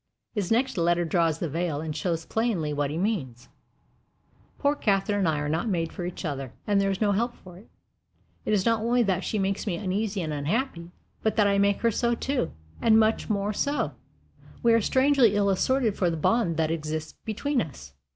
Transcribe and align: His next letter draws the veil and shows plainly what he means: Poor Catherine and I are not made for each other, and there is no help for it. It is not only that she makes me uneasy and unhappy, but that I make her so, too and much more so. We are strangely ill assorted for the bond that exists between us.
His 0.33 0.49
next 0.51 0.79
letter 0.79 1.05
draws 1.05 1.37
the 1.37 1.47
veil 1.47 1.79
and 1.79 1.95
shows 1.95 2.25
plainly 2.25 2.73
what 2.73 2.89
he 2.89 2.97
means: 2.97 3.49
Poor 4.57 4.75
Catherine 4.75 5.19
and 5.19 5.27
I 5.27 5.37
are 5.37 5.47
not 5.47 5.69
made 5.69 5.93
for 5.93 6.05
each 6.07 6.25
other, 6.25 6.53
and 6.65 6.81
there 6.81 6.89
is 6.89 7.01
no 7.01 7.11
help 7.11 7.35
for 7.35 7.59
it. 7.59 7.69
It 8.43 8.51
is 8.51 8.65
not 8.65 8.79
only 8.81 9.03
that 9.03 9.23
she 9.23 9.37
makes 9.37 9.67
me 9.67 9.75
uneasy 9.75 10.23
and 10.23 10.33
unhappy, 10.33 10.89
but 11.21 11.35
that 11.35 11.45
I 11.45 11.59
make 11.59 11.81
her 11.81 11.91
so, 11.91 12.15
too 12.15 12.51
and 12.81 12.99
much 12.99 13.29
more 13.29 13.53
so. 13.53 13.91
We 14.63 14.73
are 14.73 14.81
strangely 14.81 15.35
ill 15.35 15.51
assorted 15.51 15.95
for 15.95 16.09
the 16.09 16.17
bond 16.17 16.57
that 16.57 16.71
exists 16.71 17.13
between 17.23 17.61
us. 17.61 17.93